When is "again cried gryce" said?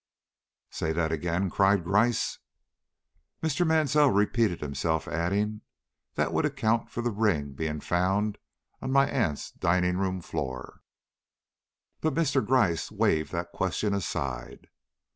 1.11-2.39